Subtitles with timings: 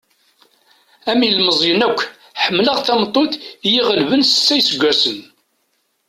[1.11, 1.99] Am ilmeẓyen akk,
[2.43, 3.33] ḥemmleɣ tameṭṭut
[3.67, 5.19] i yi-ɣelben s setta iseggasen.